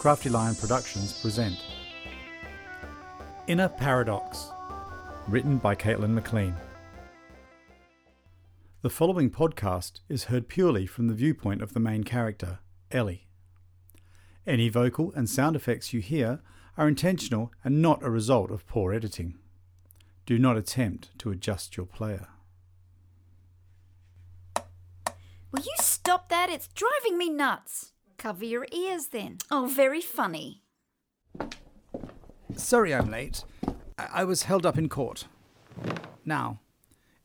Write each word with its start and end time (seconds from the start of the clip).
Crafty 0.00 0.30
Lion 0.30 0.54
Productions 0.54 1.12
present 1.12 1.58
Inner 3.48 3.68
Paradox, 3.68 4.48
written 5.28 5.58
by 5.58 5.74
Caitlin 5.74 6.14
McLean. 6.14 6.56
The 8.80 8.88
following 8.88 9.28
podcast 9.28 10.00
is 10.08 10.24
heard 10.24 10.48
purely 10.48 10.86
from 10.86 11.08
the 11.08 11.12
viewpoint 11.12 11.60
of 11.60 11.74
the 11.74 11.80
main 11.80 12.04
character, 12.04 12.60
Ellie. 12.90 13.28
Any 14.46 14.70
vocal 14.70 15.12
and 15.14 15.28
sound 15.28 15.54
effects 15.54 15.92
you 15.92 16.00
hear 16.00 16.40
are 16.78 16.88
intentional 16.88 17.52
and 17.62 17.82
not 17.82 18.02
a 18.02 18.08
result 18.08 18.50
of 18.50 18.66
poor 18.66 18.94
editing. 18.94 19.36
Do 20.24 20.38
not 20.38 20.56
attempt 20.56 21.10
to 21.18 21.30
adjust 21.30 21.76
your 21.76 21.84
player. 21.84 22.28
Will 25.52 25.60
you 25.60 25.74
stop 25.78 26.30
that? 26.30 26.48
It's 26.48 26.68
driving 26.68 27.18
me 27.18 27.28
nuts. 27.28 27.92
Cover 28.20 28.44
your 28.44 28.66
ears 28.70 29.06
then. 29.06 29.38
Oh, 29.50 29.72
very 29.74 30.02
funny. 30.02 30.60
Sorry 32.54 32.94
I'm 32.94 33.10
late. 33.10 33.44
I, 33.96 34.08
I 34.12 34.24
was 34.24 34.42
held 34.42 34.66
up 34.66 34.76
in 34.76 34.90
court. 34.90 35.24
Now, 36.26 36.60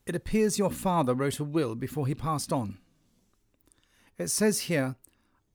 it 0.06 0.14
appears 0.14 0.58
your 0.58 0.70
father 0.70 1.12
wrote 1.12 1.38
a 1.38 1.44
will 1.44 1.74
before 1.74 2.06
he 2.06 2.14
passed 2.14 2.50
on. 2.50 2.78
It 4.16 4.28
says 4.28 4.60
here, 4.60 4.96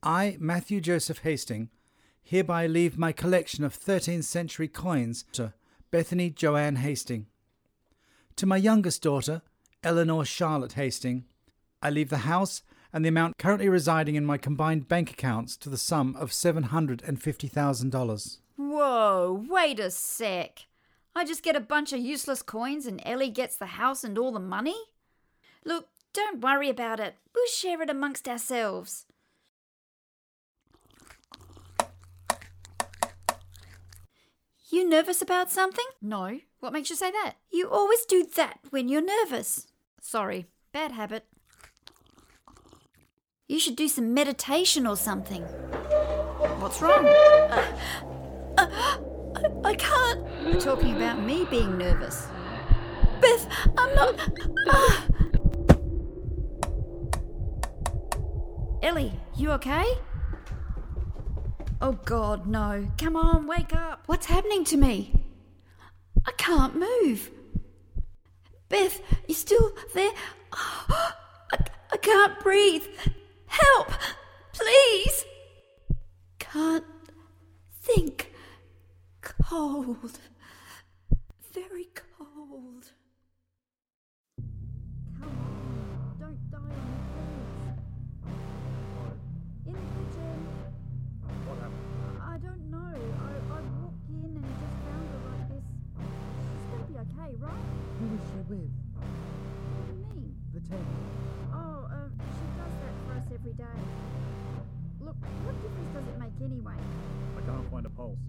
I, 0.04 0.38
Matthew 0.40 0.80
Joseph 0.80 1.24
Hastings, 1.24 1.70
hereby 2.22 2.68
leave 2.68 2.96
my 2.96 3.12
collection 3.12 3.64
of 3.64 3.76
13th 3.76 4.26
century 4.26 4.68
coins 4.68 5.26
to 5.32 5.56
Bethany 5.90 6.30
Joanne 6.30 6.76
Hastings. 6.76 7.26
To 8.36 8.46
my 8.46 8.58
youngest 8.58 9.02
daughter, 9.02 9.42
Eleanor 9.84 10.24
Charlotte 10.24 10.74
Hastings, 10.74 11.24
I 11.82 11.90
leave 11.90 12.10
the 12.10 12.30
house 12.30 12.62
and 12.94 13.06
the 13.06 13.10
amount 13.10 13.38
currently 13.38 13.70
residing 13.70 14.16
in 14.16 14.26
my 14.26 14.38
combined 14.38 14.88
bank 14.88 15.12
accounts 15.12 15.56
to 15.58 15.70
the 15.70 15.78
sum 15.78 16.16
of 16.18 16.32
$750,000. 16.32 18.38
Whoa, 18.58 19.46
wait 19.50 19.80
a 19.80 19.92
sec. 19.92 20.68
I 21.16 21.26
just 21.26 21.44
get 21.44 21.56
a 21.56 21.62
bunch 21.62 21.94
of 21.94 22.00
useless 22.00 22.42
coins 22.42 22.86
and 22.86 23.02
Ellie 23.06 23.30
gets 23.30 23.58
the 23.58 23.66
house 23.66 24.04
and 24.04 24.18
all 24.18 24.32
the 24.32 24.40
money? 24.40 24.76
Look, 25.66 25.88
don't 26.14 26.42
worry 26.42 26.70
about 26.70 27.00
it. 27.00 27.16
We'll 27.34 27.48
share 27.48 27.82
it 27.82 27.90
amongst 27.90 28.28
ourselves. 28.28 29.06
You 34.70 34.88
nervous 34.88 35.22
about 35.22 35.52
something? 35.52 35.86
No. 36.02 36.40
What 36.62 36.72
makes 36.72 36.90
you 36.90 36.96
say 36.96 37.12
that? 37.12 37.34
You 37.52 37.70
always 37.70 38.06
do 38.06 38.26
that 38.36 38.60
when 38.70 38.88
you're 38.88 39.02
nervous. 39.02 39.68
Sorry, 40.00 40.46
bad 40.72 40.94
habit. 40.94 41.26
You 43.52 43.60
should 43.60 43.76
do 43.76 43.90
some 43.90 44.14
meditation 44.14 44.88
or 44.88 44.96
something. 44.96 45.42
What's 46.62 46.82
wrong? 46.82 47.06
Uh, 47.06 47.66
uh, 48.58 48.68
I, 49.36 49.72
I 49.72 49.76
can't. 49.76 50.26
You're 50.48 50.62
talking 50.62 50.96
about 50.96 51.20
me 51.20 51.44
being 51.50 51.78
nervous. 51.78 52.28
Beth, 53.20 53.48
I'm 53.78 53.94
not. 53.94 54.16
Ah. 54.70 55.06
Ellie, 58.82 59.20
you 59.36 59.52
okay? 59.52 59.96
Oh 61.82 62.00
God, 62.06 62.48
no. 62.48 62.88
Come 62.98 63.18
on, 63.18 63.48
wake 63.48 63.76
up. 63.76 64.04
What's 64.06 64.28
happening 64.28 64.64
to 64.64 64.78
me? 64.78 65.26
I 66.26 66.32
can't 66.38 66.76
move. 66.76 67.30
Beth, 68.70 69.02
you 69.28 69.34
still 69.34 69.74
there? 69.94 70.12
Oh, 70.54 70.86
I, 71.52 71.58
I 71.92 71.98
can't 71.98 72.40
breathe. 72.40 72.86
Help! 73.52 73.92
Please! 74.54 75.26
Can't 76.40 76.86
think. 77.82 78.32
Cold. 79.22 80.20
Very 81.54 81.90
cold. 81.94 82.94
Come 85.20 85.28
on, 85.28 86.16
don't 86.18 86.40
die 86.50 86.58
on 86.58 86.86
me, 86.88 86.96
please. 87.12 87.52
In 89.68 89.74
the 89.74 89.80
kitchen. 90.00 90.48
What 91.46 91.58
happened? 91.60 92.22
I 92.24 92.38
don't 92.38 92.72
know. 92.72 92.80
I, 92.80 93.36
I 93.52 93.60
walked 93.84 94.08
in 94.08 94.32
and 94.32 94.48
just 94.48 94.80
found 94.88 95.10
her 95.12 95.20
like 95.28 95.44
this. 95.50 95.66
She's 96.40 96.64
gonna 96.72 96.88
be 96.88 96.96
okay, 97.04 97.36
right? 97.36 97.66
Who 98.00 98.06
was 98.16 98.24
she 98.32 98.40
with? 98.48 98.72
What 98.96 99.84
do 99.88 99.92
you 99.92 100.08
mean? 100.16 100.32
The 100.54 100.62
table. 100.62 101.11
Every 103.42 103.54
day. 103.54 103.64
Look, 105.00 105.16
what 105.44 105.56
difference 105.64 105.94
does 105.96 106.08
it 106.08 106.20
make 106.20 106.32
anyway? 106.44 106.76
I 107.38 107.42
can't 107.42 107.72
find 107.72 107.86
a 107.88 107.90
pulse. 107.90 108.20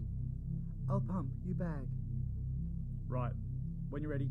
I'll 0.89 1.01
pump, 1.01 1.29
you 1.45 1.55
bag. 1.55 1.87
Right. 3.09 3.33
When 3.91 4.03
you're 4.03 4.11
ready. 4.11 4.31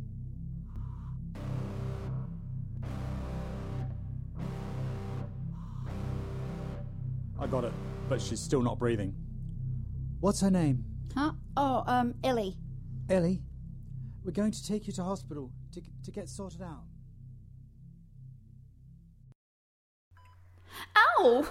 I 7.39 7.47
got 7.47 7.63
it, 7.63 7.73
but 8.09 8.19
she's 8.21 8.39
still 8.39 8.61
not 8.61 8.79
breathing. 8.79 9.15
What's 10.19 10.41
her 10.41 10.51
name? 10.51 10.83
Huh? 11.15 11.33
Oh, 11.57 11.83
um, 11.85 12.15
Ellie. 12.23 12.55
Ellie. 13.09 13.41
We're 14.23 14.31
going 14.31 14.51
to 14.51 14.67
take 14.67 14.87
you 14.87 14.93
to 14.93 15.03
hospital 15.03 15.51
to, 15.73 15.81
to 16.03 16.11
get 16.11 16.29
sorted 16.29 16.61
out. 16.61 16.83
Ow! 20.95 21.47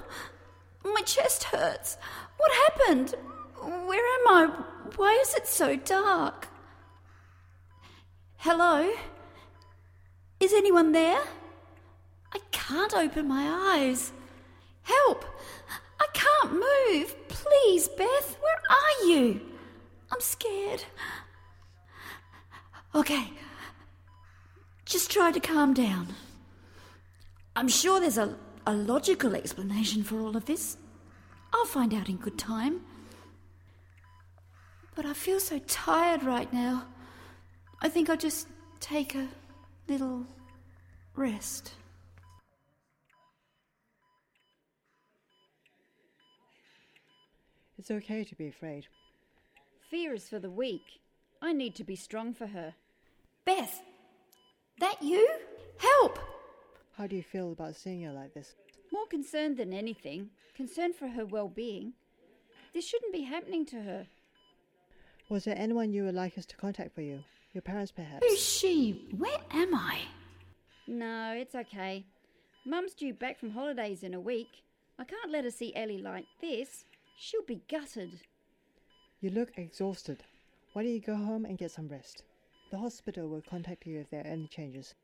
My 0.85 1.03
chest 1.03 1.45
hurts. 1.45 1.97
What 2.37 2.53
happened? 2.53 3.15
Where 3.61 4.21
am 4.21 4.29
I? 4.29 4.51
Why 4.97 5.19
is 5.21 5.35
it 5.35 5.47
so 5.47 5.77
dark? 5.77 6.49
Hello? 8.39 8.91
Is 10.41 10.53
anyone 10.53 10.93
there? 10.93 11.21
I 12.33 12.39
can't 12.51 12.95
open 12.95 13.29
my 13.29 13.75
eyes. 13.77 14.13
Help! 14.83 15.25
I 16.01 16.07
can't 16.15 16.53
move. 16.55 17.15
Please, 17.29 17.89
Beth, 17.89 18.39
where 18.41 18.61
are 18.71 19.07
you? 19.07 19.41
I'm 20.11 20.21
scared. 20.21 20.85
Okay. 22.95 23.31
Just 24.85 25.11
try 25.11 25.31
to 25.31 25.41
calm 25.41 25.75
down. 25.75 26.09
I'm 27.55 27.69
sure 27.69 28.01
there's 28.01 28.19
a, 28.19 28.37
a 28.67 28.75
logical 28.75 29.35
explanation 29.35 30.03
for 30.03 30.21
all 30.21 30.37
of 30.37 30.47
this. 30.47 30.77
I'll 31.53 31.65
find 31.65 31.95
out 31.95 32.09
in 32.09 32.17
good 32.17 32.39
time. 32.39 32.81
But 34.95 35.07
I 35.07 35.13
feel 35.13 35.41
so 35.41 35.59
tired 35.67 36.23
right 36.23 36.53
now. 36.53 36.87
I 37.81 37.89
think 37.89 38.11
I'll 38.11 38.17
just 38.17 38.49
take 38.81 39.15
a 39.15 39.29
little 39.89 40.27
rest. 41.15 41.75
It's 47.79 47.91
okay 47.91 48.25
to 48.25 48.35
be 48.35 48.49
afraid. 48.49 48.87
Fear 49.91 50.15
is 50.15 50.29
for 50.29 50.39
the 50.39 50.51
weak. 50.51 51.01
I 51.41 51.55
need 51.55 51.75
to 51.77 51.85
be 51.85 51.97
strong 51.97 52.35
for 52.35 52.47
her. 52.47 52.75
Beth, 53.47 53.81
that 54.81 55.03
you? 55.03 55.27
Help! 55.79 56.19
How 57.01 57.07
do 57.07 57.17
you 57.17 57.23
feel 57.23 57.53
about 57.53 57.77
seeing 57.77 58.03
her 58.03 58.13
like 58.13 58.35
this? 58.35 58.57
More 58.93 59.07
concerned 59.07 59.57
than 59.57 59.73
anything, 59.73 60.29
concerned 60.55 60.95
for 60.95 61.09
her 61.09 61.25
well 61.25 61.49
being. 61.49 61.95
This 62.75 62.87
shouldn't 62.87 63.15
be 63.15 63.23
happening 63.23 63.65
to 63.67 63.77
her. 63.77 64.07
Was 65.31 65.45
there 65.45 65.57
anyone 65.57 65.95
you 65.95 66.05
would 66.05 66.15
like 66.15 66.37
us 66.37 66.45
to 66.45 66.57
contact 66.59 66.95
for 66.95 67.01
you? 67.01 67.25
Your 67.55 67.63
parents, 67.63 67.91
perhaps? 67.91 68.27
Who's 68.29 68.39
she? 68.39 69.09
Where 69.17 69.39
am 69.51 69.75
I? 69.75 70.01
No, 70.87 71.33
it's 71.33 71.55
okay. 71.55 72.05
Mum's 72.67 72.93
due 72.93 73.15
back 73.15 73.41
from 73.41 73.53
holidays 73.53 74.03
in 74.03 74.13
a 74.13 74.21
week. 74.21 74.63
I 74.99 75.05
can't 75.05 75.33
let 75.33 75.45
her 75.45 75.51
see 75.51 75.75
Ellie 75.75 76.03
like 76.03 76.27
this. 76.43 76.85
She'll 77.17 77.47
be 77.47 77.63
gutted. 77.71 78.21
You 79.23 79.31
look 79.31 79.57
exhausted. 79.57 80.23
Why 80.75 80.83
don't 80.83 80.93
you 80.93 81.01
go 81.01 81.17
home 81.17 81.47
and 81.47 81.57
get 81.57 81.71
some 81.71 81.89
rest? 81.89 82.25
The 82.71 82.77
hospital 82.77 83.27
will 83.27 83.43
contact 83.49 83.87
you 83.87 84.01
if 84.01 84.11
there 84.11 84.21
are 84.21 84.27
any 84.27 84.49
changes. 84.49 84.95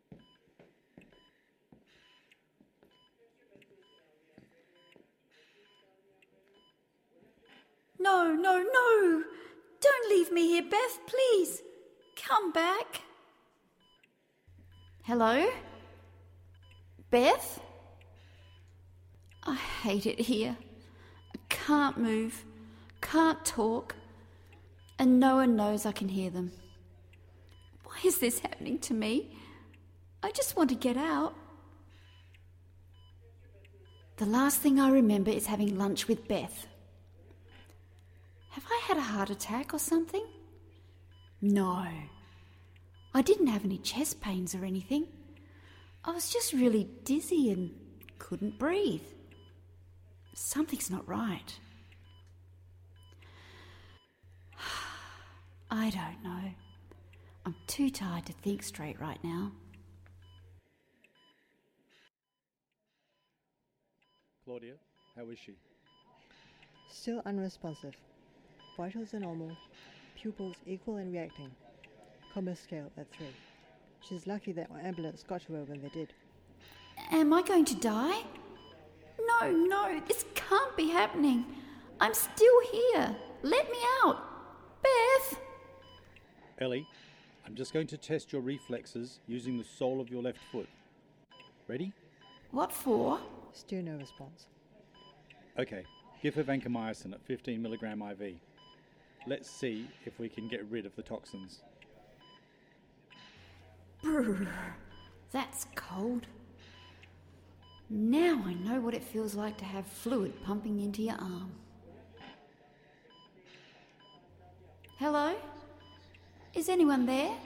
No, 8.16 8.32
no, 8.32 8.62
no! 8.62 9.24
Don't 9.78 10.08
leave 10.08 10.32
me 10.32 10.46
here, 10.46 10.62
Beth, 10.62 11.00
please! 11.06 11.60
Come 12.16 12.50
back! 12.50 13.02
Hello? 15.02 15.50
Beth? 17.10 17.60
I 19.42 19.54
hate 19.54 20.06
it 20.06 20.18
here. 20.18 20.56
I 21.34 21.38
can't 21.50 21.98
move, 21.98 22.46
can't 23.02 23.44
talk, 23.44 23.94
and 24.98 25.20
no 25.20 25.36
one 25.36 25.54
knows 25.54 25.84
I 25.84 25.92
can 25.92 26.08
hear 26.08 26.30
them. 26.30 26.52
Why 27.84 27.96
is 28.02 28.16
this 28.16 28.38
happening 28.38 28.78
to 28.78 28.94
me? 28.94 29.36
I 30.22 30.30
just 30.30 30.56
want 30.56 30.70
to 30.70 30.74
get 30.74 30.96
out. 30.96 31.34
The 34.16 34.26
last 34.26 34.60
thing 34.60 34.80
I 34.80 34.88
remember 34.88 35.30
is 35.30 35.44
having 35.44 35.76
lunch 35.76 36.08
with 36.08 36.26
Beth. 36.26 36.66
Had 38.86 38.96
a 38.98 39.00
heart 39.00 39.30
attack 39.30 39.74
or 39.74 39.78
something? 39.78 40.24
No. 41.42 41.86
I 43.12 43.22
didn't 43.22 43.48
have 43.48 43.64
any 43.64 43.78
chest 43.78 44.20
pains 44.20 44.54
or 44.54 44.64
anything. 44.64 45.08
I 46.04 46.12
was 46.12 46.30
just 46.30 46.52
really 46.52 46.88
dizzy 47.04 47.50
and 47.50 47.74
couldn't 48.18 48.58
breathe. 48.58 49.02
Something's 50.34 50.90
not 50.90 51.08
right. 51.08 51.58
I 55.70 55.90
don't 55.90 56.22
know. 56.22 56.50
I'm 57.44 57.56
too 57.66 57.90
tired 57.90 58.26
to 58.26 58.32
think 58.32 58.62
straight 58.62 59.00
right 59.00 59.18
now. 59.24 59.50
Claudia, 64.44 64.74
how 65.16 65.28
is 65.28 65.38
she? 65.40 65.56
Still 66.88 67.20
unresponsive. 67.26 67.96
Vitals 68.76 69.14
are 69.14 69.20
normal. 69.20 69.56
Pupils 70.20 70.56
equal 70.66 70.96
and 70.96 71.12
reacting. 71.12 71.50
Coma 72.34 72.54
scale 72.54 72.90
at 72.98 73.10
3. 73.16 73.26
She's 74.00 74.26
lucky 74.26 74.52
that 74.52 74.70
our 74.70 74.78
ambulance 74.80 75.24
got 75.26 75.42
to 75.46 75.54
her 75.54 75.64
when 75.64 75.80
they 75.80 75.88
did. 75.88 76.12
Am 77.10 77.32
I 77.32 77.42
going 77.42 77.64
to 77.64 77.74
die? 77.74 78.22
No, 79.18 79.50
no, 79.50 80.00
this 80.06 80.24
can't 80.34 80.76
be 80.76 80.88
happening. 80.88 81.44
I'm 82.00 82.14
still 82.14 82.60
here. 82.70 83.16
Let 83.42 83.70
me 83.70 83.78
out. 84.04 84.18
Beth! 84.82 85.40
Ellie, 86.58 86.86
I'm 87.46 87.54
just 87.54 87.72
going 87.72 87.86
to 87.88 87.96
test 87.96 88.32
your 88.32 88.42
reflexes 88.42 89.20
using 89.26 89.56
the 89.56 89.64
sole 89.64 90.00
of 90.00 90.10
your 90.10 90.22
left 90.22 90.40
foot. 90.52 90.68
Ready? 91.68 91.92
What 92.50 92.72
for? 92.72 93.18
Still 93.52 93.82
no 93.82 93.96
response. 93.96 94.46
Okay, 95.58 95.84
give 96.22 96.34
her 96.34 96.44
vancomycin 96.44 97.14
at 97.14 97.22
15 97.22 97.62
milligram 97.62 98.02
IV. 98.02 98.34
Let's 99.26 99.50
see 99.50 99.88
if 100.04 100.18
we 100.20 100.28
can 100.28 100.46
get 100.46 100.64
rid 100.70 100.86
of 100.86 100.94
the 100.94 101.02
toxins. 101.02 101.60
Brr, 104.02 104.46
that's 105.32 105.66
cold. 105.74 106.26
Now 107.90 108.42
I 108.46 108.54
know 108.54 108.80
what 108.80 108.94
it 108.94 109.02
feels 109.02 109.34
like 109.34 109.56
to 109.58 109.64
have 109.64 109.86
fluid 109.86 110.32
pumping 110.44 110.80
into 110.80 111.02
your 111.02 111.16
arm. 111.16 111.50
Hello? 114.98 115.34
Is 116.54 116.68
anyone 116.68 117.04
there? 117.04 117.36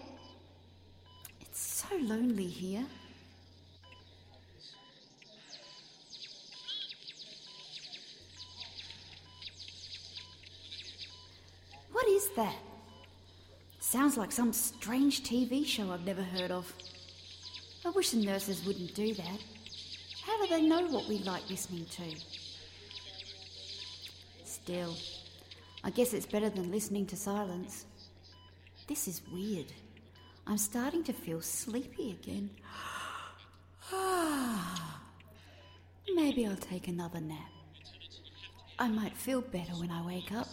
It's 1.41 1.61
so 1.61 1.97
lonely 1.97 2.47
here. 2.47 2.85
That? 12.37 12.57
Sounds 13.81 14.17
like 14.17 14.33
some 14.33 14.53
strange 14.53 15.23
TV 15.23 15.67
show 15.67 15.91
I've 15.91 16.05
never 16.05 16.23
heard 16.23 16.51
of. 16.51 16.73
I 17.85 17.91
wish 17.91 18.11
the 18.11 18.19
nurses 18.19 18.65
wouldn't 18.65 18.95
do 18.95 19.15
that. 19.15 19.39
How 20.23 20.43
do 20.43 20.49
they 20.49 20.63
know 20.63 20.87
what 20.89 21.09
we 21.09 21.19
like 21.19 21.49
listening 21.49 21.87
to? 21.87 22.03
Still, 24.45 24.95
I 25.83 25.91
guess 25.91 26.13
it's 26.13 26.27
better 26.27 26.51
than 26.51 26.71
listening 26.71 27.07
to 27.07 27.17
silence. 27.17 27.87
This 28.87 29.09
is 29.09 29.23
weird. 29.33 29.73
I'm 30.47 30.59
starting 30.59 31.03
to 31.05 31.13
feel 31.13 31.41
sleepy 31.41 32.11
again. 32.11 32.51
Maybe 36.15 36.47
I'll 36.47 36.57
take 36.57 36.89
another 36.89 37.21
nap. 37.21 37.39
I 38.79 38.89
might 38.89 39.17
feel 39.17 39.41
better 39.41 39.73
when 39.73 39.91
I 39.91 40.07
wake 40.07 40.33
up. 40.33 40.49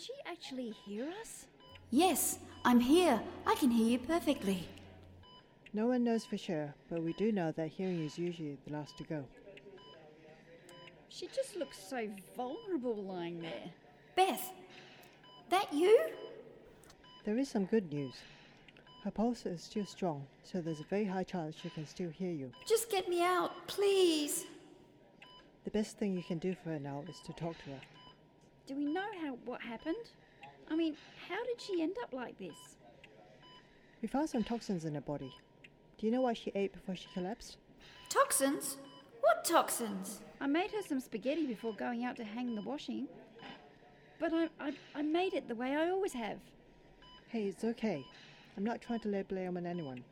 She 0.00 0.12
actually 0.26 0.70
hear 0.70 1.08
us? 1.20 1.46
Yes, 1.90 2.38
I'm 2.64 2.80
here. 2.80 3.20
I 3.46 3.54
can 3.56 3.70
hear 3.70 3.86
you 3.86 3.98
perfectly. 3.98 4.66
No 5.72 5.86
one 5.86 6.02
knows 6.02 6.24
for 6.24 6.38
sure, 6.38 6.74
but 6.88 7.02
we 7.02 7.12
do 7.12 7.30
know 7.30 7.52
that 7.52 7.68
hearing 7.68 8.04
is 8.04 8.18
usually 8.18 8.58
the 8.66 8.72
last 8.72 8.96
to 8.98 9.04
go. 9.04 9.24
She 11.08 11.26
just 11.28 11.56
looks 11.56 11.78
so 11.78 12.08
vulnerable 12.36 12.96
lying 13.04 13.40
there. 13.40 13.70
Beth, 14.16 14.52
that 15.50 15.72
you? 15.72 15.98
There 17.24 17.38
is 17.38 17.48
some 17.48 17.66
good 17.66 17.92
news. 17.92 18.14
Her 19.04 19.10
pulse 19.10 19.46
is 19.46 19.62
still 19.62 19.86
strong, 19.86 20.26
so 20.44 20.60
there's 20.60 20.80
a 20.80 20.84
very 20.84 21.04
high 21.04 21.24
chance 21.24 21.56
she 21.56 21.70
can 21.70 21.86
still 21.86 22.10
hear 22.10 22.30
you. 22.30 22.50
Just 22.66 22.90
get 22.90 23.08
me 23.08 23.22
out, 23.22 23.66
please. 23.66 24.46
The 25.64 25.70
best 25.70 25.98
thing 25.98 26.14
you 26.14 26.22
can 26.22 26.38
do 26.38 26.54
for 26.54 26.70
her 26.70 26.78
now 26.78 27.04
is 27.08 27.20
to 27.26 27.32
talk 27.32 27.56
to 27.64 27.70
her. 27.70 27.80
Do 28.70 28.76
we 28.76 28.84
know 28.84 29.06
how 29.20 29.36
what 29.46 29.60
happened? 29.60 29.96
I 30.70 30.76
mean, 30.76 30.94
how 31.28 31.44
did 31.44 31.60
she 31.60 31.82
end 31.82 31.96
up 32.04 32.12
like 32.12 32.38
this? 32.38 32.76
We 34.00 34.06
found 34.06 34.30
some 34.30 34.44
toxins 34.44 34.84
in 34.84 34.94
her 34.94 35.00
body. 35.00 35.34
Do 35.98 36.06
you 36.06 36.12
know 36.12 36.20
what 36.20 36.36
she 36.36 36.52
ate 36.54 36.72
before 36.72 36.94
she 36.94 37.08
collapsed? 37.12 37.56
Toxins? 38.08 38.76
What 39.22 39.44
toxins? 39.44 40.20
I 40.40 40.46
made 40.46 40.70
her 40.70 40.82
some 40.86 41.00
spaghetti 41.00 41.46
before 41.46 41.72
going 41.72 42.04
out 42.04 42.14
to 42.18 42.24
hang 42.24 42.54
the 42.54 42.62
washing. 42.62 43.08
But 44.20 44.32
I, 44.32 44.48
I, 44.60 44.72
I 44.94 45.02
made 45.02 45.34
it 45.34 45.48
the 45.48 45.56
way 45.56 45.74
I 45.74 45.90
always 45.90 46.12
have. 46.12 46.38
Hey, 47.26 47.46
it's 47.48 47.64
okay. 47.64 48.06
I'm 48.56 48.62
not 48.62 48.80
trying 48.80 49.00
to 49.00 49.08
lay 49.08 49.22
blame 49.22 49.56
on 49.56 49.66
anyone. 49.66 50.04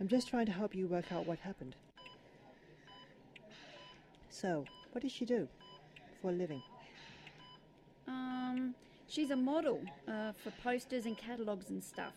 I'm 0.00 0.08
just 0.08 0.26
trying 0.26 0.46
to 0.46 0.52
help 0.52 0.74
you 0.74 0.86
work 0.86 1.12
out 1.12 1.26
what 1.26 1.40
happened. 1.40 1.76
So, 4.30 4.64
what 4.92 5.02
did 5.02 5.10
she 5.10 5.26
do 5.26 5.46
for 6.22 6.30
a 6.30 6.32
living? 6.32 6.62
Um, 8.56 8.74
she's 9.08 9.30
a 9.30 9.36
model 9.36 9.80
uh, 10.08 10.32
for 10.42 10.50
posters 10.62 11.06
and 11.06 11.16
catalogues 11.16 11.70
and 11.70 11.82
stuff. 11.82 12.14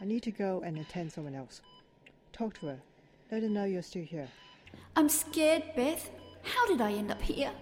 I 0.00 0.04
need 0.04 0.22
to 0.24 0.30
go 0.30 0.62
and 0.64 0.78
attend 0.78 1.12
someone 1.12 1.34
else. 1.34 1.60
Talk 2.32 2.58
to 2.60 2.66
her. 2.66 2.78
Let 3.30 3.42
her 3.42 3.48
know 3.48 3.64
you're 3.64 3.82
still 3.82 4.04
here. 4.04 4.28
I'm 4.96 5.08
scared, 5.08 5.62
Beth. 5.76 6.10
How 6.42 6.66
did 6.66 6.80
I 6.80 6.92
end 6.92 7.10
up 7.10 7.22
here? 7.22 7.52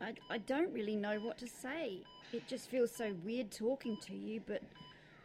I, 0.00 0.14
I 0.28 0.38
don't 0.38 0.72
really 0.72 0.96
know 0.96 1.20
what 1.20 1.38
to 1.38 1.46
say. 1.46 2.02
It 2.32 2.48
just 2.48 2.68
feels 2.68 2.90
so 2.90 3.14
weird 3.24 3.52
talking 3.52 3.96
to 4.06 4.14
you, 4.14 4.42
but 4.46 4.62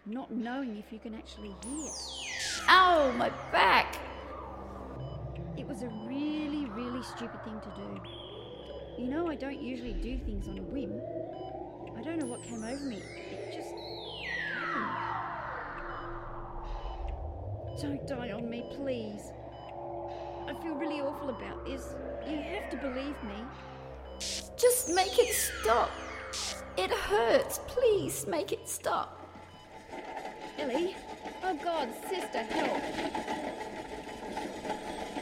not 0.06 0.32
knowing 0.32 0.78
if 0.78 0.94
you 0.94 1.00
can 1.00 1.16
actually 1.16 1.56
hear. 1.66 1.92
Ow, 2.70 3.12
my 3.18 3.30
back! 3.52 3.98
It 5.58 5.68
was 5.68 5.82
a 5.82 5.90
really, 6.98 7.10
stupid 7.16 7.44
thing 7.44 7.60
to 7.62 7.70
do. 7.76 8.02
You 8.98 9.10
know, 9.10 9.30
I 9.30 9.36
don't 9.36 9.62
usually 9.62 9.94
do 9.94 10.18
things 10.18 10.48
on 10.48 10.58
a 10.58 10.62
whim. 10.62 11.00
I 11.96 12.02
don't 12.02 12.18
know 12.18 12.26
what 12.26 12.44
came 12.44 12.64
over 12.64 12.86
me. 12.86 12.98
It 12.98 13.54
just 13.54 13.74
happened. 14.56 14.88
Don't 17.82 18.08
die 18.08 18.32
on 18.32 18.50
me, 18.50 18.64
please. 18.76 19.32
I 20.48 20.54
feel 20.64 20.76
really 20.76 21.02
awful 21.02 21.30
about 21.30 21.66
this. 21.66 21.94
You 22.28 22.38
have 22.38 22.70
to 22.72 22.78
believe 22.78 23.16
me. 23.24 23.44
Just 24.58 24.90
make 24.96 25.20
it 25.20 25.36
stop. 25.36 25.92
It 26.78 26.92
hurts. 26.92 27.60
Please 27.68 28.26
make 28.28 28.52
it 28.52 28.68
stop. 28.68 29.22
Ellie? 30.58 30.96
Oh 31.44 31.56
God, 31.64 31.90
sister, 32.10 32.42
help. 32.42 32.82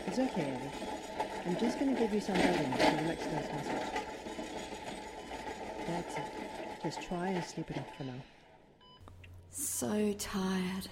It's 0.07 0.19
okay, 0.19 0.53
Ellie. 0.53 1.04
I'm 1.45 1.57
just 1.57 1.79
going 1.79 1.93
to 1.93 2.01
give 2.01 2.11
you 2.11 2.19
some 2.19 2.35
vitamins 2.35 2.77
to 2.77 3.03
relax 3.03 3.23
those 3.25 3.53
muscles. 3.53 3.83
That's 5.87 6.17
it. 6.17 6.23
Just 6.81 7.01
try 7.03 7.27
and 7.27 7.43
sleep 7.43 7.69
it 7.69 7.77
off 7.77 7.95
for 7.97 8.03
now. 8.03 8.13
So 9.51 10.13
tired. 10.13 10.87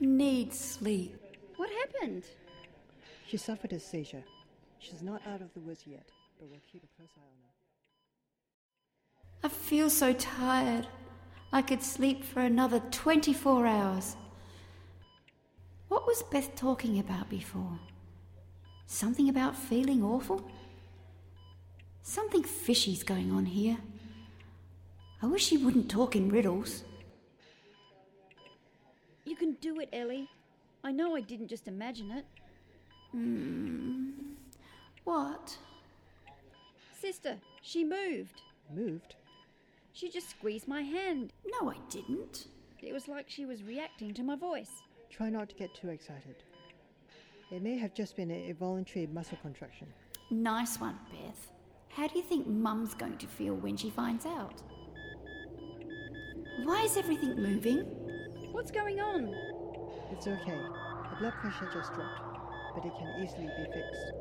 Need 0.00 0.52
sleep. 0.52 1.16
What 1.56 1.70
happened? 1.70 2.24
She 3.26 3.38
suffered 3.38 3.72
a 3.72 3.80
seizure. 3.80 4.22
She's 4.78 5.02
not 5.02 5.22
out 5.26 5.40
of 5.40 5.52
the 5.54 5.60
woods 5.60 5.84
yet, 5.86 6.06
but 6.38 6.48
we'll 6.50 6.60
keep 6.70 6.84
a 6.84 6.88
close 6.98 7.08
eye 7.16 7.20
on 7.20 7.38
her. 9.40 9.46
I 9.46 9.48
feel 9.48 9.88
so 9.88 10.12
tired. 10.12 10.86
I 11.52 11.62
could 11.62 11.82
sleep 11.82 12.22
for 12.22 12.40
another 12.40 12.80
24 12.90 13.66
hours. 13.66 14.16
What 15.88 16.06
was 16.06 16.22
Beth 16.24 16.54
talking 16.54 16.98
about 16.98 17.30
before? 17.30 17.78
Something 18.86 19.28
about 19.28 19.56
feeling 19.56 20.02
awful? 20.02 20.48
Something 22.02 22.42
fishy's 22.42 23.02
going 23.02 23.32
on 23.32 23.46
here. 23.46 23.78
I 25.22 25.26
wish 25.26 25.46
she 25.46 25.56
wouldn't 25.56 25.90
talk 25.90 26.16
in 26.16 26.28
riddles. 26.28 26.84
You 29.24 29.36
can 29.36 29.52
do 29.54 29.80
it, 29.80 29.88
Ellie. 29.92 30.28
I 30.82 30.92
know 30.92 31.16
I 31.16 31.22
didn't 31.22 31.48
just 31.48 31.66
imagine 31.66 32.10
it. 32.10 32.26
Hmm. 33.12 34.10
What? 35.04 35.56
Sister, 37.00 37.38
she 37.62 37.84
moved. 37.84 38.42
Moved? 38.74 39.14
She 39.92 40.10
just 40.10 40.30
squeezed 40.30 40.68
my 40.68 40.82
hand. 40.82 41.32
No, 41.60 41.70
I 41.70 41.76
didn't. 41.88 42.48
It 42.82 42.92
was 42.92 43.08
like 43.08 43.30
she 43.30 43.46
was 43.46 43.62
reacting 43.62 44.12
to 44.14 44.22
my 44.22 44.36
voice. 44.36 44.82
Try 45.10 45.30
not 45.30 45.48
to 45.48 45.54
get 45.54 45.74
too 45.74 45.88
excited. 45.88 46.42
It 47.54 47.62
may 47.62 47.78
have 47.78 47.94
just 47.94 48.16
been 48.16 48.32
a 48.32 48.48
involuntary 48.48 49.06
muscle 49.06 49.38
contraction. 49.40 49.86
Nice 50.28 50.80
one, 50.80 50.98
Beth. 51.12 51.52
How 51.88 52.08
do 52.08 52.18
you 52.18 52.24
think 52.24 52.48
Mum's 52.48 52.94
going 52.94 53.16
to 53.18 53.28
feel 53.28 53.54
when 53.54 53.76
she 53.76 53.90
finds 53.90 54.26
out? 54.26 54.60
Why 56.64 56.82
is 56.82 56.96
everything 56.96 57.36
moving? 57.36 57.82
What's 58.50 58.72
going 58.72 58.98
on? 58.98 59.32
It's 60.10 60.26
okay. 60.26 60.58
The 61.10 61.16
blood 61.20 61.34
pressure 61.34 61.70
just 61.72 61.94
dropped, 61.94 62.38
but 62.74 62.84
it 62.86 62.92
can 62.98 63.22
easily 63.22 63.46
be 63.46 63.64
fixed. 63.72 64.12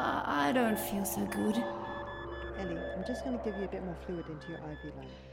Uh, 0.00 0.22
I 0.24 0.52
don't 0.54 0.78
feel 0.78 1.04
so 1.04 1.26
good. 1.26 1.62
Ellie, 2.58 2.80
I'm 2.96 3.04
just 3.06 3.22
going 3.22 3.38
to 3.38 3.44
give 3.44 3.54
you 3.58 3.64
a 3.64 3.68
bit 3.68 3.84
more 3.84 3.98
fluid 4.06 4.24
into 4.30 4.48
your 4.48 4.60
IV 4.60 4.96
line. 4.96 5.29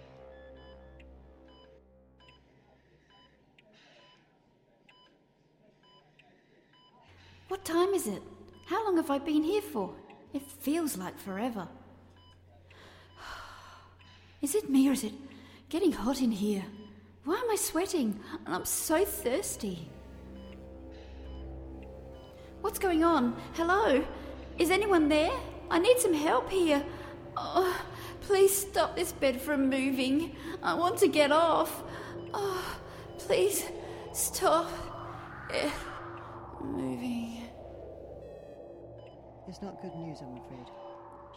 What 7.47 7.63
time 7.63 7.93
is 7.93 8.07
it? 8.07 8.21
How 8.65 8.83
long 8.83 8.97
have 8.97 9.09
I 9.09 9.19
been 9.19 9.43
here 9.43 9.61
for? 9.61 9.93
It 10.33 10.41
feels 10.41 10.97
like 10.97 11.17
forever. 11.17 11.67
Is 14.41 14.53
it 14.53 14.69
me 14.69 14.89
or 14.89 14.91
is 14.91 15.05
it 15.05 15.13
getting 15.69 15.93
hot 15.93 16.21
in 16.21 16.31
here? 16.31 16.65
Why 17.23 17.35
am 17.35 17.49
I 17.49 17.55
sweating? 17.55 18.19
And 18.45 18.53
I'm 18.55 18.65
so 18.65 19.05
thirsty. 19.05 19.89
What's 22.61 22.79
going 22.79 23.03
on? 23.03 23.35
Hello? 23.53 24.05
Is 24.57 24.69
anyone 24.69 25.07
there? 25.07 25.31
I 25.69 25.79
need 25.79 25.99
some 25.99 26.13
help 26.13 26.49
here. 26.51 26.83
Oh, 27.37 27.81
please 28.21 28.55
stop 28.55 28.95
this 28.95 29.11
bed 29.11 29.39
from 29.39 29.69
moving. 29.69 30.35
I 30.61 30.73
want 30.73 30.97
to 30.99 31.07
get 31.07 31.31
off. 31.31 31.83
Oh, 32.33 32.77
please 33.17 33.63
stop 34.13 34.69
it 35.49 35.71
moving. 36.61 37.36
It's 39.47 39.61
not 39.61 39.81
good 39.81 39.95
news, 39.95 40.19
I'm 40.21 40.35
afraid. 40.45 40.67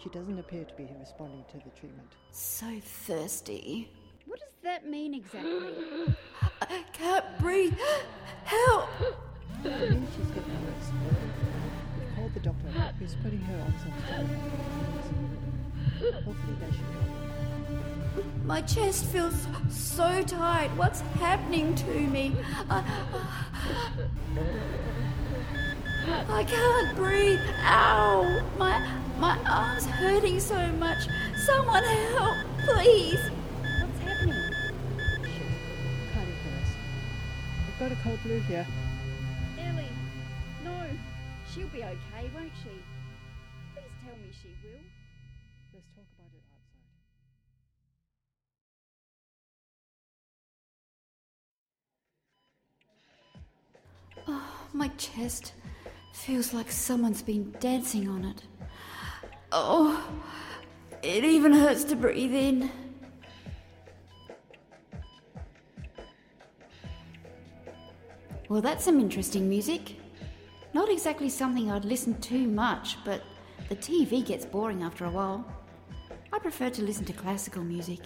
She 0.02 0.08
doesn't 0.08 0.36
appear 0.38 0.64
to 0.64 0.74
be 0.74 0.88
responding 0.98 1.44
to 1.52 1.58
the 1.58 1.70
treatment. 1.78 2.08
So 2.32 2.66
thirsty. 2.82 3.88
What 4.26 4.40
does 4.40 4.48
that 4.64 4.88
mean 4.88 5.14
exactly? 5.14 6.14
I 6.60 6.84
can't 6.92 7.24
breathe. 7.38 7.78
Help! 8.44 8.88
It 9.64 9.90
means 9.90 10.08
she's 10.16 10.26
getting 10.28 10.64
worse. 10.64 10.90
We've 11.98 12.16
called 12.16 12.34
the 12.34 12.40
doctor, 12.40 12.66
who's 12.98 13.14
putting 13.22 13.40
her 13.40 13.60
on 13.60 13.74
some 13.78 13.92
medications. 13.92 15.04
Hopefully 16.24 16.56
that 16.60 16.72
should 16.72 16.80
help. 16.80 17.04
My 18.44 18.62
chest 18.62 19.04
feels 19.06 19.46
so 19.68 20.22
tight. 20.22 20.70
What's 20.76 21.02
happening 21.20 21.76
to 21.76 21.94
me? 21.94 22.34
I, 22.68 22.82
I 26.12 26.44
can't 26.44 26.96
breathe. 26.96 27.38
Ow! 27.62 28.42
My 28.58 28.80
my 29.18 29.38
arm's 29.48 29.86
hurting 29.86 30.40
so 30.40 30.58
much. 30.72 31.08
Someone 31.46 31.84
help, 31.84 32.36
please. 32.64 33.20
What's 33.60 33.98
happening? 34.00 34.52
Shit. 35.22 35.46
Arrest. 36.16 36.76
We've 37.66 37.78
got 37.78 37.92
a 37.92 37.96
code 38.02 38.22
blue 38.24 38.40
here. 38.40 38.66
Ellie, 39.60 39.84
no. 40.64 40.86
She'll 41.54 41.68
be 41.68 41.84
okay, 41.84 42.30
won't 42.34 42.52
she? 42.62 42.70
Please 43.74 43.94
tell 44.04 44.16
me 44.16 44.30
she 44.42 44.48
will. 44.64 44.82
Let's 45.72 45.90
talk 45.94 46.08
about 46.18 46.32
it 46.34 46.42
outside. 54.16 54.28
Oh, 54.28 54.68
my 54.72 54.88
chest 54.96 55.52
feels 56.20 56.52
like 56.52 56.70
someone's 56.70 57.22
been 57.22 57.50
dancing 57.60 58.06
on 58.06 58.24
it. 58.26 58.42
Oh, 59.52 60.06
it 61.02 61.24
even 61.24 61.52
hurts 61.52 61.82
to 61.84 61.96
breathe 61.96 62.34
in. 62.34 62.70
Well, 68.50 68.60
that's 68.60 68.84
some 68.84 69.00
interesting 69.00 69.48
music. 69.48 69.96
Not 70.74 70.90
exactly 70.90 71.30
something 71.30 71.70
I'd 71.70 71.86
listen 71.86 72.20
to 72.20 72.38
much, 72.46 72.98
but 73.04 73.22
the 73.70 73.76
TV 73.76 74.24
gets 74.24 74.44
boring 74.44 74.82
after 74.82 75.06
a 75.06 75.10
while. 75.10 75.44
I 76.32 76.38
prefer 76.38 76.68
to 76.68 76.82
listen 76.82 77.06
to 77.06 77.14
classical 77.14 77.64
music. 77.64 78.00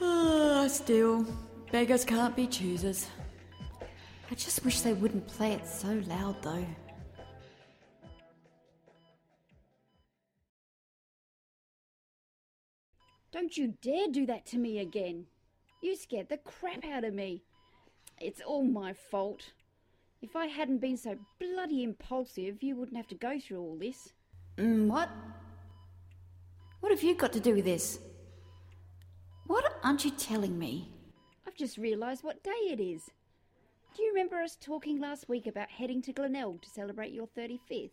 Ah, 0.00 0.66
still, 0.68 1.24
beggars 1.70 2.04
can't 2.04 2.34
be 2.34 2.48
choosers. 2.48 3.06
I 4.30 4.34
just 4.34 4.64
wish 4.64 4.82
they 4.82 4.92
wouldn't 4.92 5.26
play 5.26 5.52
it 5.52 5.66
so 5.66 6.02
loud, 6.06 6.42
though. 6.42 6.66
Don't 13.32 13.56
you 13.56 13.74
dare 13.82 14.08
do 14.10 14.26
that 14.26 14.46
to 14.46 14.58
me 14.58 14.80
again. 14.80 15.26
You 15.82 15.96
scared 15.96 16.28
the 16.28 16.38
crap 16.38 16.84
out 16.84 17.04
of 17.04 17.14
me. 17.14 17.42
It's 18.20 18.40
all 18.40 18.64
my 18.64 18.92
fault. 18.92 19.52
If 20.20 20.34
I 20.34 20.46
hadn't 20.46 20.78
been 20.78 20.96
so 20.96 21.16
bloody 21.38 21.84
impulsive, 21.84 22.62
you 22.62 22.74
wouldn't 22.76 22.96
have 22.96 23.08
to 23.08 23.14
go 23.14 23.38
through 23.38 23.60
all 23.60 23.76
this. 23.76 24.12
Mm, 24.56 24.88
what? 24.88 25.08
What 26.80 26.90
have 26.90 27.02
you 27.02 27.14
got 27.14 27.32
to 27.34 27.40
do 27.40 27.54
with 27.54 27.64
this? 27.64 28.00
What 29.46 29.78
aren't 29.82 30.04
you 30.04 30.10
telling 30.10 30.58
me? 30.58 30.90
I've 31.46 31.54
just 31.54 31.78
realised 31.78 32.24
what 32.24 32.42
day 32.42 32.50
it 32.50 32.80
is. 32.80 33.10
Do 33.98 34.04
you 34.04 34.10
remember 34.10 34.36
us 34.36 34.56
talking 34.60 35.00
last 35.00 35.28
week 35.28 35.48
about 35.48 35.70
heading 35.70 36.00
to 36.02 36.12
Glenelg 36.12 36.62
to 36.62 36.70
celebrate 36.70 37.12
your 37.12 37.26
35th? 37.36 37.90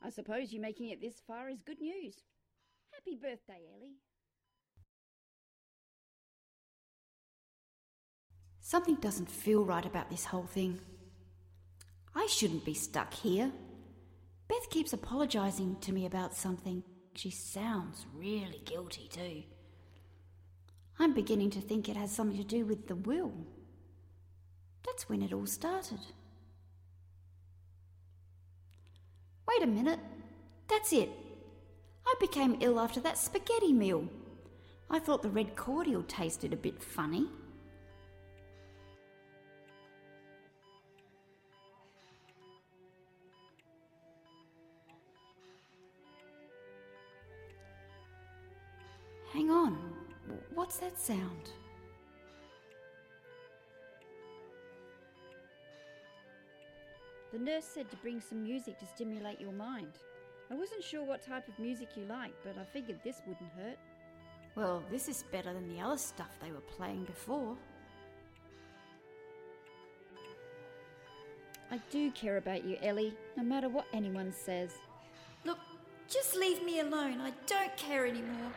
I 0.00 0.10
suppose 0.10 0.52
you 0.52 0.60
making 0.60 0.90
it 0.90 1.00
this 1.00 1.20
far 1.26 1.48
is 1.48 1.60
good 1.64 1.80
news. 1.80 2.14
Happy 2.92 3.16
birthday, 3.16 3.62
Ellie. 3.74 3.96
Something 8.60 8.94
doesn't 8.94 9.28
feel 9.28 9.64
right 9.64 9.84
about 9.84 10.08
this 10.08 10.24
whole 10.24 10.46
thing. 10.46 10.78
I 12.14 12.28
shouldn't 12.30 12.64
be 12.64 12.74
stuck 12.74 13.12
here. 13.12 13.50
Beth 14.46 14.70
keeps 14.70 14.92
apologising 14.92 15.78
to 15.80 15.90
me 15.90 16.06
about 16.06 16.32
something. 16.32 16.84
She 17.16 17.30
sounds 17.30 18.06
really 18.14 18.62
guilty, 18.64 19.08
too. 19.12 19.42
I'm 21.00 21.12
beginning 21.12 21.50
to 21.50 21.60
think 21.60 21.88
it 21.88 21.96
has 21.96 22.12
something 22.12 22.38
to 22.38 22.44
do 22.44 22.64
with 22.64 22.86
the 22.86 22.94
will. 22.94 23.48
That's 24.84 25.08
when 25.08 25.22
it 25.22 25.32
all 25.32 25.46
started. 25.46 26.00
Wait 29.48 29.62
a 29.62 29.66
minute. 29.66 29.98
That's 30.68 30.92
it. 30.92 31.10
I 32.06 32.14
became 32.20 32.58
ill 32.60 32.78
after 32.78 33.00
that 33.00 33.18
spaghetti 33.18 33.72
meal. 33.72 34.08
I 34.90 34.98
thought 34.98 35.22
the 35.22 35.30
red 35.30 35.56
cordial 35.56 36.02
tasted 36.02 36.52
a 36.52 36.56
bit 36.56 36.82
funny. 36.82 37.26
Hang 49.32 49.50
on. 49.50 49.76
What's 50.54 50.76
that 50.78 50.98
sound? 50.98 51.50
The 57.34 57.40
nurse 57.40 57.64
said 57.64 57.90
to 57.90 57.96
bring 57.96 58.20
some 58.20 58.44
music 58.44 58.78
to 58.78 58.86
stimulate 58.86 59.40
your 59.40 59.50
mind. 59.50 59.98
I 60.52 60.54
wasn't 60.54 60.84
sure 60.84 61.02
what 61.02 61.20
type 61.20 61.48
of 61.48 61.58
music 61.58 61.88
you 61.96 62.04
liked, 62.04 62.36
but 62.44 62.56
I 62.56 62.64
figured 62.64 63.00
this 63.02 63.22
wouldn't 63.26 63.50
hurt. 63.58 63.76
Well, 64.54 64.84
this 64.88 65.08
is 65.08 65.24
better 65.32 65.52
than 65.52 65.68
the 65.68 65.80
other 65.82 65.96
stuff 65.96 66.28
they 66.40 66.52
were 66.52 66.60
playing 66.60 67.06
before. 67.06 67.56
I 71.72 71.80
do 71.90 72.12
care 72.12 72.36
about 72.36 72.64
you, 72.64 72.76
Ellie, 72.80 73.16
no 73.36 73.42
matter 73.42 73.68
what 73.68 73.86
anyone 73.92 74.30
says. 74.30 74.70
Look, 75.44 75.58
just 76.08 76.36
leave 76.36 76.62
me 76.62 76.78
alone. 76.78 77.20
I 77.20 77.32
don't 77.48 77.76
care 77.76 78.06
anymore. 78.06 78.52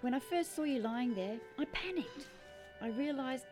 When 0.00 0.12
I 0.12 0.18
first 0.18 0.56
saw 0.56 0.64
you 0.64 0.80
lying 0.80 1.14
there, 1.14 1.38
I 1.56 1.66
panicked. 1.66 2.26
I 2.82 2.88
realised 2.88 3.44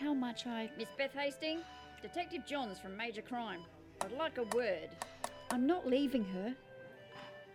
how 0.00 0.14
much 0.14 0.46
I. 0.46 0.70
Miss 0.78 0.88
Beth 0.96 1.12
Hastings, 1.12 1.62
Detective 2.04 2.44
Johns 2.44 2.78
from 2.78 2.98
Major 2.98 3.22
Crime. 3.22 3.60
I'd 4.02 4.12
like 4.12 4.36
a 4.36 4.42
word. 4.54 4.90
I'm 5.50 5.66
not 5.66 5.86
leaving 5.86 6.22
her. 6.22 6.54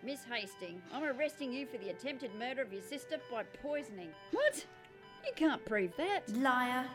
Miss 0.03 0.21
Hastings, 0.23 0.81
I'm 0.91 1.03
arresting 1.03 1.53
you 1.53 1.67
for 1.67 1.77
the 1.77 1.89
attempted 1.89 2.33
murder 2.33 2.63
of 2.63 2.73
your 2.73 2.81
sister 2.81 3.17
by 3.31 3.43
poisoning. 3.61 4.09
What? 4.31 4.65
You 5.23 5.33
can't 5.35 5.63
prove 5.65 5.91
that. 5.97 6.27
Liar. 6.35 6.85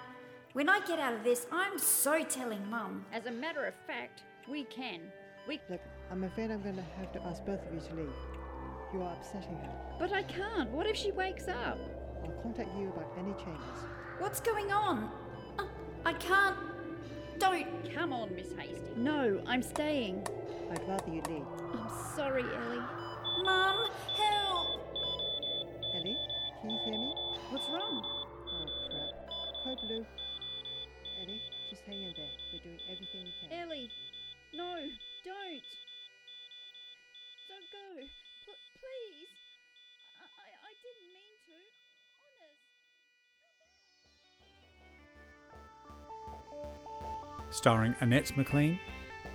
When 0.55 0.69
I 0.69 0.81
get 0.81 0.99
out 0.99 1.13
of 1.13 1.23
this, 1.23 1.47
I'm 1.53 1.79
so 1.79 2.25
telling 2.25 2.69
Mum. 2.69 3.07
As 3.13 3.27
a 3.27 3.31
matter 3.31 3.65
of 3.67 3.75
fact, 3.87 4.25
we 4.49 4.65
can. 4.65 5.03
We. 5.47 5.61
Look, 5.71 5.81
I'm 6.11 6.25
afraid 6.25 6.51
I'm 6.51 6.61
going 6.61 6.75
to 6.75 6.83
have 6.99 7.13
to 7.13 7.23
ask 7.23 7.45
both 7.45 7.65
of 7.65 7.73
you 7.73 7.79
to 7.79 7.95
leave. 7.95 8.13
You 8.93 9.03
are 9.03 9.13
upsetting 9.13 9.59
her. 9.59 9.71
But 10.01 10.13
I 10.13 10.25
can't. 10.25 10.71
What 10.71 10.89
if 10.89 10.97
she 10.97 11.13
wakes 11.13 11.47
up? 11.47 11.79
I'll 12.25 12.43
contact 12.43 12.77
you 12.77 12.89
about 12.89 13.13
any 13.17 13.33
changes. 13.35 13.87
What's 14.19 14.41
going 14.41 14.73
on? 14.73 15.09
Uh, 15.57 15.67
I 16.05 16.15
can't. 16.15 16.57
Don't. 17.39 17.95
Come 17.95 18.13
on, 18.13 18.35
Miss 18.35 18.53
Hastings. 18.53 18.97
No, 18.97 19.43
I'm 19.47 19.63
staying. 19.63 20.27
I'd 20.71 20.89
rather 20.89 21.11
you 21.11 21.23
leave. 21.29 21.47
I'm 21.73 21.91
sorry, 22.17 22.43
Ellie. 22.43 22.85
Mum, 23.45 23.87
help! 24.17 24.69
Ellie, 25.95 26.17
can 26.61 26.71
you 26.71 26.79
hear 26.85 26.99
me? 26.99 27.15
What's 27.51 27.69
wrong? 27.69 28.03
Oh 28.03 28.67
crap. 28.91 29.11
Code 29.65 29.79
blue. 29.87 30.07
Ellie, 31.23 31.41
just 31.71 31.83
hang 31.87 32.03
in 32.03 32.15
there. 32.17 32.31
We're 32.53 32.63
doing 32.63 32.81
everything 32.91 33.25
we 33.27 33.33
can. 33.43 33.59
Ellie, 33.59 33.91
no, 34.55 34.75
don't. 35.25 35.69
Don't 37.51 37.69
go. 37.75 37.87
Pl- 38.47 38.65
please. 38.79 39.31
I-, 40.19 40.35
I, 40.35 40.47
I 40.71 40.73
didn't 40.83 41.11
mean 41.11 41.35
to. 41.51 41.84
Starring 47.55 47.95
Annette 48.01 48.37
McLean, 48.37 48.81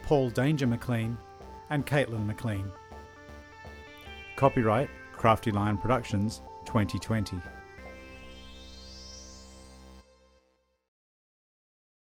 Paul 0.03 0.29
Danger 0.29 0.67
McLean, 0.67 1.17
and 1.69 1.85
Caitlin 1.85 2.25
McLean. 2.25 2.69
Copyright 4.35 4.89
Crafty 5.13 5.51
Lion 5.51 5.77
Productions 5.77 6.41
2020. 6.65 7.37